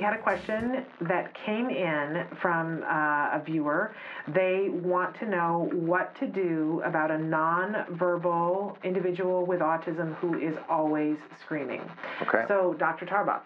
[0.00, 3.94] had a question that came in from uh, a viewer.
[4.28, 10.56] They want to know what to do about a non-verbal individual with autism who is
[10.68, 11.82] always screaming.
[12.22, 12.44] Okay.
[12.48, 13.06] So, Dr.
[13.06, 13.42] Tarbox,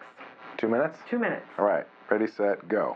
[0.57, 0.97] Two minutes?
[1.09, 1.45] two minutes.
[1.57, 2.95] All right, ready, set, go.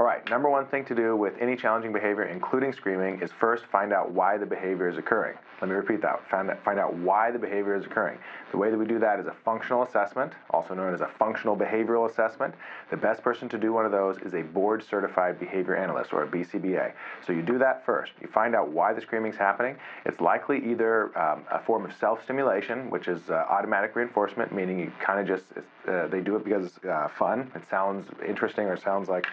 [0.00, 3.66] All right, number one thing to do with any challenging behavior, including screaming, is first
[3.66, 5.36] find out why the behavior is occurring.
[5.60, 6.26] Let me repeat that.
[6.30, 6.64] Find, out.
[6.64, 8.16] find out why the behavior is occurring.
[8.50, 11.54] The way that we do that is a functional assessment, also known as a functional
[11.54, 12.54] behavioral assessment.
[12.90, 16.22] The best person to do one of those is a board certified behavior analyst or
[16.22, 16.92] a BCBA.
[17.26, 18.12] So you do that first.
[18.22, 19.76] You find out why the screaming is happening.
[20.06, 24.78] It's likely either um, a form of self stimulation, which is uh, automatic reinforcement, meaning
[24.78, 25.44] you kind of just,
[25.86, 27.52] uh, they do it because it's uh, fun.
[27.54, 29.26] It sounds interesting or sounds like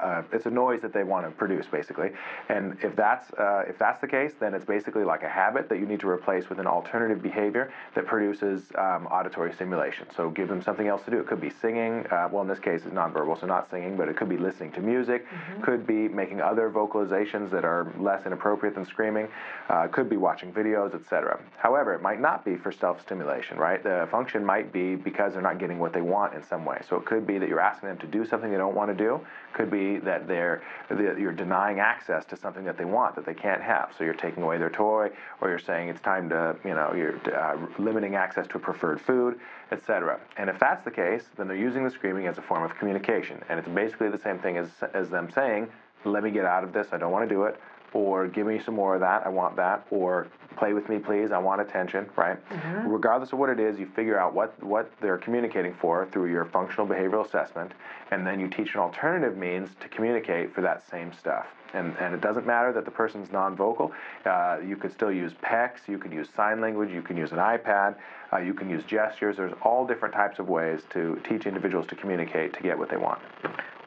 [0.00, 2.10] uh, it's a noise that they want to produce, basically.
[2.48, 5.78] And if that's, uh, if that's the case, then it's basically like a habit that
[5.78, 10.06] you need to replace with an alternative behavior that produces um, auditory stimulation.
[10.16, 11.18] So give them something else to do.
[11.18, 12.06] It could be singing.
[12.10, 14.72] Uh, well, in this case, it's nonverbal, so not singing, but it could be listening
[14.72, 15.26] to music.
[15.62, 19.28] Could be making other vocalizations that are less inappropriate than screaming.
[19.68, 21.40] Uh, could be watching videos, etc.
[21.56, 23.82] However, it might not be for self-stimulation, right?
[23.82, 26.80] The function might be because they're not getting what they want in some way.
[26.88, 28.96] So it could be that you're asking them to do something they don't want to
[28.96, 29.20] do.
[29.54, 33.34] Could be that they're that you're denying access to something that they want that they
[33.34, 33.92] can't have.
[33.96, 37.16] So you're taking away their toy, or you're saying it's time to, you know, you're
[37.34, 39.38] uh, limiting access to a preferred food,
[39.70, 40.20] etc.
[40.36, 43.42] And if that's the case, then they're using the screaming as a form of communication,
[43.48, 45.68] and it's basically the same thing as as them saying,
[46.04, 46.88] "Let me get out of this.
[46.92, 47.60] I don't want to do it."
[47.92, 49.26] Or give me some more of that.
[49.26, 49.86] I want that.
[49.90, 51.30] Or play with me, please.
[51.32, 52.08] I want attention.
[52.16, 52.36] Right.
[52.84, 56.44] Regardless of what it is, you figure out what what they're communicating for through your
[56.46, 57.72] functional behavioral assessment,
[58.10, 61.46] and then you teach an alternative means to communicate for that same stuff.
[61.74, 63.92] And, and it doesn't matter that the person's non-vocal.
[64.24, 65.86] Uh, you could still use PECS.
[65.86, 66.90] You can use sign language.
[66.90, 67.96] You can use an iPad.
[68.32, 69.36] Uh, you can use gestures.
[69.36, 72.96] There's all different types of ways to teach individuals to communicate to get what they
[72.96, 73.20] want.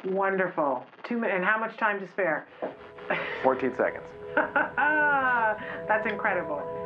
[0.06, 0.86] Wonderful.
[1.04, 1.36] Two minutes.
[1.36, 2.48] And how much time to spare?
[3.44, 4.06] 14 seconds.
[5.88, 6.81] That's incredible.